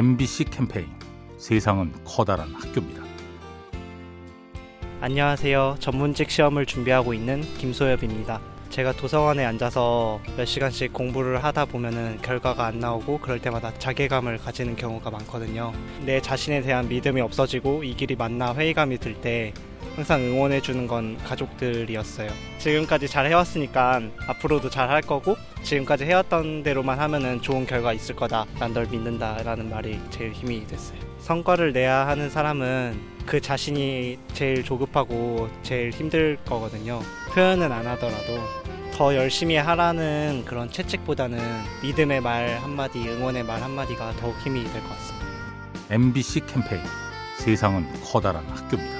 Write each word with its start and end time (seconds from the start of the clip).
MBC 0.00 0.44
캠페인 0.44 0.86
세상은 1.36 1.92
커다란 2.06 2.54
학교입니다. 2.54 3.02
안녕하세요. 5.02 5.76
전문직 5.78 6.30
시험을 6.30 6.64
준비하고 6.64 7.12
있는 7.12 7.42
김소엽입니다. 7.58 8.40
제가 8.70 8.92
도서관에 8.92 9.44
앉아서 9.44 10.22
몇 10.38 10.46
시간씩 10.46 10.94
공부를 10.94 11.44
하다 11.44 11.66
보면은 11.66 12.18
결과가 12.22 12.64
안 12.64 12.78
나오고 12.78 13.18
그럴 13.18 13.40
때마다 13.40 13.74
자괴감을 13.74 14.38
가지는 14.38 14.74
경우가 14.74 15.10
많거든요. 15.10 15.74
내 16.06 16.22
자신에 16.22 16.62
대한 16.62 16.88
믿음이 16.88 17.20
없어지고 17.20 17.84
이 17.84 17.94
길이 17.94 18.16
맞나 18.16 18.54
회의감이 18.54 18.96
들 18.96 19.20
때 19.20 19.52
항상 20.00 20.22
응원해 20.22 20.62
주는 20.62 20.86
건 20.86 21.18
가족들이었어요. 21.26 22.30
지금까지 22.58 23.06
잘 23.06 23.26
해왔으니까 23.26 24.00
앞으로도 24.28 24.70
잘 24.70 24.88
할 24.88 25.02
거고 25.02 25.36
지금까지 25.62 26.04
해왔던 26.06 26.62
대로만 26.62 26.98
하면은 26.98 27.42
좋은 27.42 27.66
결과 27.66 27.92
있을 27.92 28.16
거다. 28.16 28.46
난 28.58 28.72
널 28.72 28.86
믿는다라는 28.86 29.68
말이 29.68 30.00
제일 30.08 30.32
힘이 30.32 30.66
됐어요. 30.66 30.98
성과를 31.18 31.74
내야 31.74 32.06
하는 32.06 32.30
사람은 32.30 32.98
그 33.26 33.42
자신이 33.42 34.18
제일 34.32 34.64
조급하고 34.64 35.50
제일 35.62 35.90
힘들 35.90 36.38
거거든요. 36.46 37.00
표현은 37.34 37.70
안 37.70 37.86
하더라도 37.88 38.40
더 38.94 39.14
열심히 39.14 39.56
하라는 39.56 40.44
그런 40.46 40.70
채찍보다는 40.70 41.38
믿음의 41.82 42.22
말 42.22 42.56
한마디, 42.56 43.06
응원의 43.06 43.42
말 43.44 43.62
한마디가 43.62 44.12
더욱 44.12 44.34
힘이 44.42 44.64
될 44.64 44.80
것 44.82 44.88
같습니다. 44.88 45.26
MBC 45.90 46.40
캠페인 46.46 46.80
세상은 47.36 47.86
커다란 48.02 48.42
학교입니다. 48.48 48.99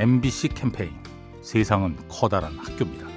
MBC 0.00 0.50
캠페인 0.50 0.92
세상은 1.40 1.96
커다란 2.06 2.56
학교입니다. 2.56 3.08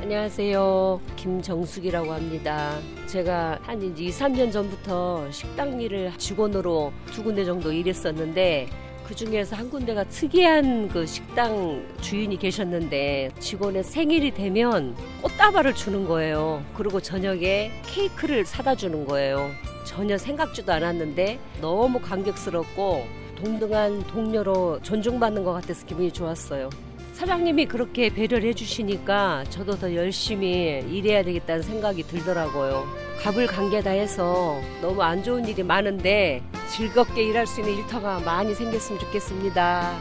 안녕하세요. 0.00 1.00
김정숙이라고 1.16 2.12
합니다. 2.12 2.78
제가 3.08 3.58
한 3.62 3.82
2, 3.82 3.92
3년 3.92 4.52
전부터 4.52 5.28
식당 5.32 5.80
일을 5.80 6.12
직원으로 6.16 6.92
두 7.06 7.24
군데 7.24 7.44
정도 7.44 7.72
일했었는데 7.72 8.68
그 9.04 9.16
중에서 9.16 9.56
한 9.56 9.68
군데가 9.68 10.04
특이한 10.04 10.86
그 10.86 11.04
식당 11.06 11.84
주인이 12.00 12.36
계셨는데 12.36 13.32
직원의 13.40 13.82
생일이 13.82 14.30
되면 14.30 14.94
꽃다발을 15.22 15.74
주는 15.74 16.06
거예요. 16.06 16.62
그리고 16.72 17.00
저녁에 17.00 17.72
케이크를 17.84 18.46
사다 18.46 18.76
주는 18.76 19.04
거예요. 19.06 19.50
전혀 19.84 20.16
생각지도 20.16 20.72
않았는데 20.72 21.40
너무 21.60 21.98
감격스럽고 21.98 23.19
동등한 23.40 24.06
동료로 24.06 24.80
존중받는 24.82 25.44
것 25.44 25.52
같아서 25.52 25.86
기분이 25.86 26.12
좋았어요. 26.12 26.70
사장님이 27.14 27.66
그렇게 27.66 28.08
배려를 28.08 28.48
해주시니까 28.50 29.44
저도 29.50 29.78
더 29.78 29.94
열심히 29.94 30.82
일해야 30.88 31.22
되겠다는 31.22 31.62
생각이 31.62 32.02
들더라고요. 32.04 32.86
갑을 33.22 33.46
관계다 33.46 33.90
해서 33.90 34.58
너무 34.80 35.02
안 35.02 35.22
좋은 35.22 35.46
일이 35.46 35.62
많은데 35.62 36.42
즐겁게 36.68 37.24
일할 37.24 37.46
수 37.46 37.60
있는 37.60 37.76
일터가 37.78 38.20
많이 38.20 38.54
생겼으면 38.54 39.00
좋겠습니다. 39.00 39.94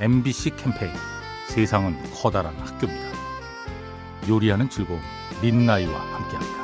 MBC 0.00 0.50
캠페인 0.56 0.92
세상은 1.48 1.96
커다란 2.14 2.54
학교입니다. 2.56 3.08
요리하는 4.28 4.68
즐거움 4.70 5.00
민나이와 5.42 5.98
함께합니다. 5.98 6.63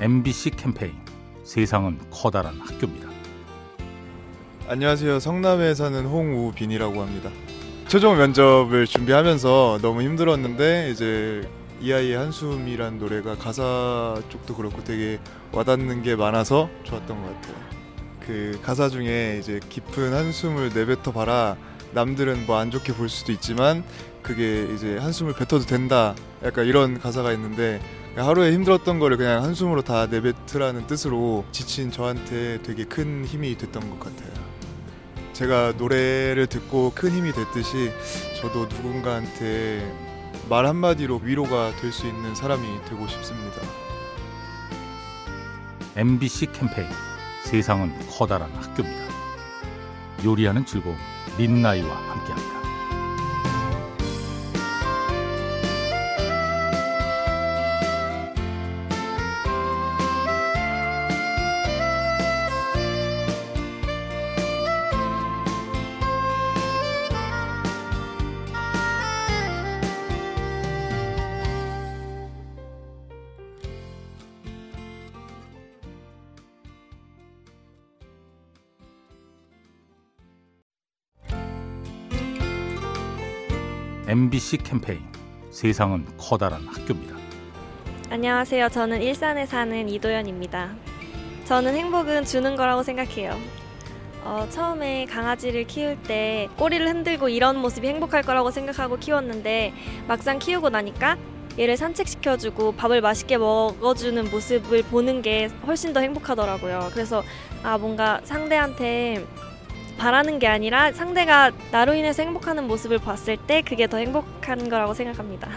MBC 0.00 0.50
캠페인 0.50 0.92
세상은 1.42 1.98
커다란 2.10 2.58
학교입니다. 2.60 3.08
안녕하세요. 4.68 5.18
성남에 5.18 5.74
사는 5.74 6.04
홍우빈이라고 6.04 7.00
합니다. 7.00 7.30
최종 7.88 8.16
면접을 8.18 8.86
준비하면서 8.86 9.78
너무 9.82 10.02
힘들었는데 10.02 10.90
이제 10.92 11.48
이 11.80 11.92
아이의 11.92 12.16
한숨이란 12.16 12.98
노래가 12.98 13.36
가사 13.36 14.20
쪽도 14.28 14.54
그렇고 14.56 14.84
되게 14.84 15.18
와닿는 15.52 16.02
게 16.02 16.14
많아서 16.16 16.68
좋았던 16.84 17.22
것 17.22 17.34
같아요. 17.34 17.54
그 18.26 18.60
가사 18.62 18.88
중에 18.88 19.38
이제 19.40 19.58
깊은 19.68 20.12
한숨을 20.12 20.70
내뱉어 20.74 21.12
봐라. 21.14 21.56
남들은 21.92 22.44
뭐 22.46 22.58
안 22.58 22.70
좋게 22.70 22.92
볼 22.92 23.08
수도 23.08 23.32
있지만 23.32 23.82
그게 24.22 24.68
이제 24.74 24.98
한숨을 24.98 25.32
뱉어도 25.32 25.60
된다. 25.60 26.14
약간 26.44 26.66
이런 26.66 27.00
가사가 27.00 27.32
있는데 27.32 27.80
하루에 28.26 28.52
힘들었던 28.52 28.98
거를 28.98 29.16
그냥 29.16 29.44
한숨으로 29.44 29.82
다 29.82 30.06
내뱉으라는 30.06 30.86
뜻으로 30.86 31.44
지친 31.52 31.90
저한테 31.90 32.60
되게 32.62 32.84
큰 32.84 33.24
힘이 33.24 33.56
됐던 33.56 33.88
것 33.90 34.00
같아요. 34.00 34.32
제가 35.32 35.74
노래를 35.76 36.48
듣고 36.48 36.92
큰 36.94 37.10
힘이 37.12 37.32
됐듯이 37.32 37.92
저도 38.40 38.66
누군가한테 38.66 39.94
말 40.48 40.66
한마디로 40.66 41.20
위로가 41.22 41.72
될 41.80 41.92
수 41.92 42.06
있는 42.06 42.34
사람이 42.34 42.62
되고 42.88 43.06
싶습니다. 43.06 43.60
MBC 45.96 46.46
캠페인 46.52 46.88
세상은 47.44 47.92
커다란 48.08 48.50
학교입니다. 48.52 49.04
요리하는 50.24 50.66
즐거움 50.66 50.96
민나이와 51.36 51.88
함께합니다. 51.94 52.67
MBC 84.08 84.56
캠페인 84.62 85.00
세상은 85.50 86.06
커다란 86.16 86.66
학교입니다. 86.66 87.14
안녕하세요. 88.08 88.70
저는 88.70 89.02
일산에 89.02 89.44
사는 89.44 89.86
이도연입니다. 89.86 90.74
저는 91.44 91.74
행복은 91.74 92.24
주는 92.24 92.56
거라고 92.56 92.82
생각해요. 92.82 93.38
어, 94.24 94.46
처음에 94.48 95.04
강아지를 95.04 95.66
키울 95.66 95.98
때 96.04 96.48
꼬리를 96.56 96.88
흔들고 96.88 97.28
이런 97.28 97.58
모습이 97.58 97.86
행복할 97.86 98.22
거라고 98.22 98.50
생각하고 98.50 98.96
키웠는데 98.96 99.74
막상 100.06 100.38
키우고 100.38 100.70
나니까 100.70 101.18
얘를 101.58 101.76
산책시켜주고 101.76 102.76
밥을 102.76 103.02
맛있게 103.02 103.36
먹어주는 103.36 104.30
모습을 104.30 104.84
보는 104.84 105.20
게 105.20 105.50
훨씬 105.66 105.92
더 105.92 106.00
행복하더라고요. 106.00 106.88
그래서 106.94 107.22
아 107.62 107.76
뭔가 107.76 108.22
상대한테 108.24 109.26
바라는 109.98 110.38
게 110.38 110.46
아니라 110.46 110.92
상대가 110.92 111.50
나로 111.72 111.94
인해서 111.94 112.22
행복하는 112.22 112.66
모습을 112.66 112.98
봤을 112.98 113.36
때 113.36 113.62
그게 113.62 113.86
더 113.88 113.96
행복한 113.98 114.68
거라고 114.68 114.94
생각합니다. 114.94 115.48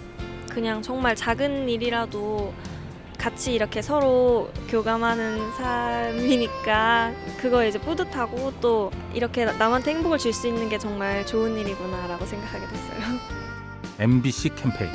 그냥 0.50 0.82
정말 0.82 1.16
작은 1.16 1.68
일이라도 1.68 2.52
같이 3.18 3.54
이렇게 3.54 3.80
서로 3.80 4.50
교감하는 4.68 5.52
삶이니까 5.52 7.12
그거에 7.40 7.68
이제 7.68 7.78
뿌듯하고 7.80 8.52
또 8.60 8.90
이렇게 9.14 9.44
남한테 9.46 9.92
행복을 9.94 10.18
줄 10.18 10.32
수 10.32 10.46
있는 10.48 10.68
게 10.68 10.78
정말 10.78 11.24
좋은 11.24 11.56
일이구나라고 11.56 12.26
생각하게 12.26 12.66
됐어요. 12.66 13.18
MBC 13.98 14.50
캠페인 14.56 14.90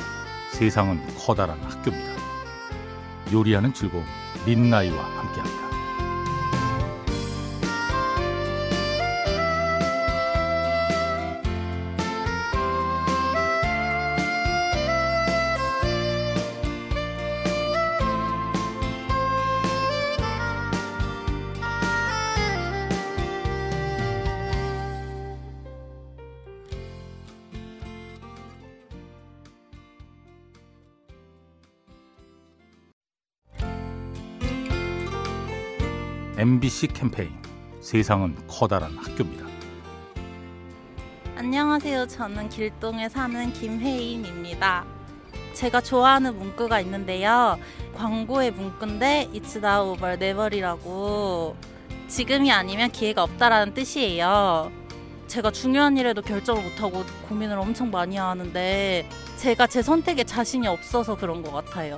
세상은 0.52 1.00
커다란 1.18 1.58
학교입니다. 1.62 2.20
요리하는 3.34 3.74
즐거움 3.74 4.04
민나이와 4.46 5.02
함께합니다. 5.04 5.69
MBC 36.40 36.88
캠페인 36.94 37.38
세상은 37.82 38.34
커다란 38.48 38.96
학교입니다. 38.98 39.46
안녕하세요. 41.36 42.08
저는 42.08 42.48
길동에 42.48 43.10
사는 43.10 43.52
김혜인입니다. 43.52 44.86
제가 45.52 45.82
좋아하는 45.82 46.38
문구가 46.40 46.80
있는데요. 46.80 47.60
광고의 47.94 48.52
문구인데 48.52 49.32
It's 49.34 49.58
now 49.58 49.98
or 50.02 50.14
never이라고 50.14 51.58
지금이 52.08 52.50
아니면 52.54 52.90
기회가 52.90 53.24
없다라는 53.24 53.74
뜻이에요. 53.74 54.72
제가 55.28 55.52
중요한 55.52 55.98
일에도 55.98 56.22
결정을 56.22 56.64
못하고 56.64 57.04
고민을 57.28 57.58
엄청 57.58 57.92
많이 57.92 58.16
하는데 58.16 59.10
제가 59.36 59.68
제 59.68 59.82
선택에 59.82 60.24
자신이 60.24 60.68
없어서 60.68 61.18
그런 61.18 61.44
것 61.44 61.52
같아요. 61.52 61.98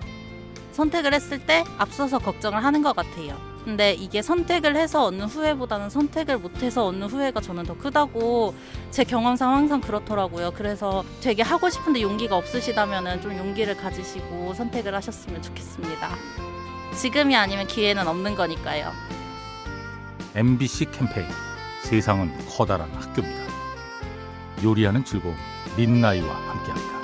선택을 0.71 1.13
했을 1.13 1.45
때 1.45 1.63
앞서서 1.77 2.17
걱정을 2.17 2.63
하는 2.63 2.81
것 2.81 2.95
같아요. 2.95 3.50
근데 3.63 3.93
이게 3.93 4.21
선택을 4.21 4.75
해서 4.75 5.05
얻는 5.05 5.27
후회보다는 5.27 5.89
선택을 5.89 6.39
못해서 6.39 6.87
얻는 6.87 7.07
후회가 7.07 7.41
저는 7.41 7.63
더 7.63 7.77
크다고 7.77 8.55
제 8.89 9.03
경험상 9.03 9.53
항상 9.53 9.81
그렇더라고요. 9.81 10.51
그래서 10.51 11.03
되게 11.21 11.43
하고 11.43 11.69
싶은데 11.69 12.01
용기가 12.01 12.37
없으시다면 12.37 13.21
좀 13.21 13.37
용기를 13.37 13.77
가지시고 13.77 14.53
선택을 14.55 14.95
하셨으면 14.95 15.41
좋겠습니다. 15.41 16.09
지금이 16.95 17.35
아니면 17.35 17.67
기회는 17.67 18.07
없는 18.07 18.35
거니까요. 18.35 18.91
MBC 20.35 20.91
캠페인 20.91 21.27
세상은 21.83 22.31
커다란 22.49 22.89
학교입니다. 22.93 23.51
요리하는 24.63 25.03
즐거움 25.03 25.35
민나이와 25.77 26.33
함께합니다. 26.33 27.00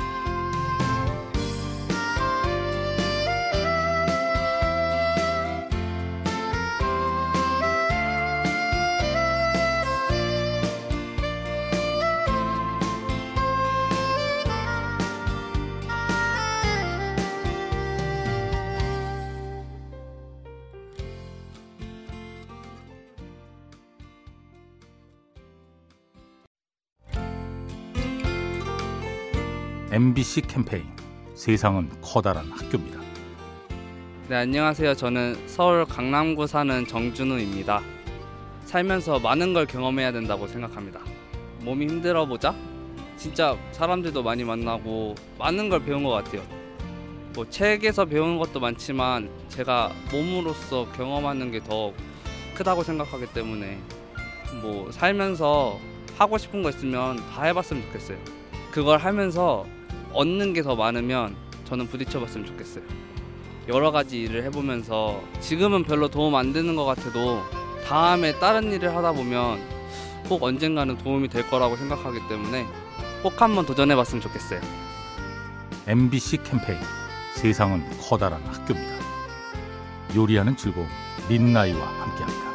MBC 29.91 30.41
캠페인 30.41 30.83
세상은 31.33 31.89
커다란 32.01 32.51
학교입니다. 32.51 32.99
네, 34.27 34.35
안녕하세요. 34.35 34.95
저는 34.95 35.47
서울 35.47 35.85
강남구 35.85 36.45
사는 36.47 36.85
정준우입니다. 36.85 37.81
살면서 38.65 39.19
많은 39.19 39.53
걸 39.53 39.65
경험해야 39.65 40.11
된다고 40.11 40.45
생각합니다. 40.47 40.99
몸이 41.61 41.87
힘들어 41.87 42.25
보자. 42.25 42.53
진짜 43.15 43.57
사람들도 43.71 44.21
많이 44.23 44.43
만나고 44.43 45.15
많은 45.39 45.69
걸 45.69 45.83
배운 45.83 46.03
것 46.03 46.09
같아요. 46.09 46.43
뭐 47.33 47.49
책에서 47.49 48.05
배우는 48.05 48.39
것도 48.39 48.59
많지만 48.59 49.29
제가 49.47 49.91
몸으로서 50.11 50.91
경험하는 50.93 51.51
게 51.51 51.59
더 51.59 51.93
크다고 52.55 52.83
생각하기 52.83 53.27
때문에 53.33 53.79
뭐 54.61 54.91
살면서 54.91 55.79
하고 56.17 56.37
싶은 56.37 56.63
거 56.63 56.69
있으면 56.71 57.17
다 57.31 57.43
해봤으면 57.43 57.83
좋겠어요. 57.83 58.17
그걸 58.71 58.97
하면서 58.97 59.65
얻는 60.13 60.53
게 60.53 60.61
더 60.63 60.75
많으면 60.75 61.35
저는 61.65 61.87
부딪혀봤으면 61.87 62.45
좋겠어요. 62.47 62.83
여러 63.67 63.91
가지 63.91 64.21
일을 64.21 64.43
해보면서 64.45 65.21
지금은 65.41 65.83
별로 65.83 66.07
도움 66.07 66.35
안 66.35 66.53
되는 66.53 66.75
것 66.75 66.85
같아도 66.85 67.43
다음에 67.85 68.37
다른 68.39 68.71
일을 68.71 68.95
하다 68.95 69.11
보면 69.13 69.59
꼭 70.29 70.43
언젠가는 70.43 70.97
도움이 70.97 71.27
될 71.29 71.49
거라고 71.49 71.75
생각하기 71.75 72.19
때문에 72.29 72.65
꼭 73.23 73.41
한번 73.41 73.65
도전해봤으면 73.65 74.21
좋겠어요. 74.21 74.61
MBC 75.87 76.43
캠페인 76.43 76.79
세상은 77.35 77.83
커다란 78.01 78.41
학교입니다. 78.45 78.95
요리하는 80.15 80.55
즐거움 80.55 80.87
민나이와 81.29 81.85
함께합니다. 81.85 82.46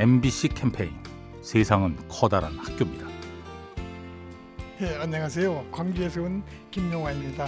MBC 0.00 0.48
캠페인 0.54 0.92
세상은 1.42 1.94
커다란 2.08 2.56
학교입니다. 2.56 3.06
예, 4.80 4.96
안녕하세요. 4.96 5.66
광주에서 5.70 6.22
온 6.22 6.42
김용화입니다. 6.70 7.46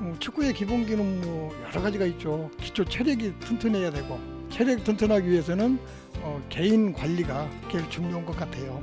어, 0.00 0.16
축구의 0.18 0.54
기본기는 0.54 1.20
뭐 1.20 1.54
여러 1.68 1.82
가지가 1.82 2.04
있죠. 2.06 2.50
기초 2.58 2.84
체력이 2.84 3.38
튼튼해야 3.38 3.92
되고 3.92 4.18
체력 4.50 4.82
튼튼하기 4.82 5.30
위해서는 5.30 5.78
어, 6.22 6.44
개인 6.48 6.92
관리가 6.92 7.48
제일 7.70 7.88
중요한 7.90 8.26
것 8.26 8.36
같아요. 8.36 8.82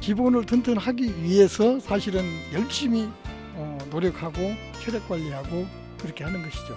기본을 0.00 0.44
튼튼하기 0.44 1.22
위해서 1.22 1.78
사실은 1.78 2.24
열심히 2.52 3.08
어, 3.54 3.78
노력하고 3.92 4.40
체력 4.80 5.08
관리하고 5.08 5.68
그렇게 6.00 6.24
하는 6.24 6.42
것이죠. 6.42 6.76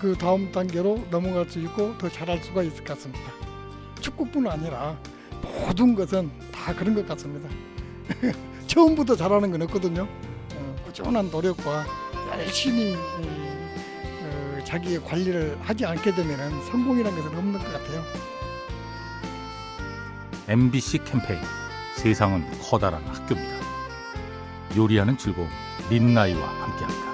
그 0.00 0.16
다음 0.16 0.52
단계로 0.52 1.08
넘어갈 1.10 1.50
수 1.50 1.58
있고 1.58 1.98
더 1.98 2.08
잘할 2.08 2.38
수가 2.38 2.62
있을 2.62 2.84
것 2.84 2.94
같습니다. 2.94 3.43
축구뿐 4.04 4.46
아니라 4.46 4.98
모든 5.42 5.94
것은 5.94 6.30
다 6.52 6.74
그런 6.74 6.94
것 6.94 7.06
같습니다. 7.08 7.48
처음부터 8.66 9.16
잘하는 9.16 9.50
건 9.50 9.62
없거든요. 9.62 10.02
어, 10.02 10.76
꾸준한 10.84 11.30
노력과 11.30 11.86
열심히 12.38 12.94
어, 12.94 14.58
자기의 14.64 15.02
관리를 15.04 15.56
하지 15.62 15.86
않게 15.86 16.14
되면 16.14 16.64
성공이라는 16.66 17.22
것은 17.22 17.38
없는 17.38 17.52
것 17.54 17.72
같아요. 17.72 18.02
MBC 20.48 21.04
캠페인 21.04 21.40
세상은 21.96 22.44
커다란 22.60 23.02
학교입니다. 23.04 23.64
요리하는 24.76 25.16
즐거움 25.16 25.48
민나이와 25.88 26.46
함께합니다. 26.46 27.13